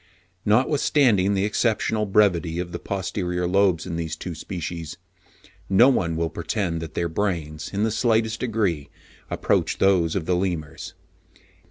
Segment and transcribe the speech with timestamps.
[0.45, 4.97] Notwithstanding the exceptional brevity of the posterior lobes in these two species,
[5.69, 8.89] no one will pretend that their brains, in the slightest degree,
[9.29, 10.95] approach those of the Lemurs.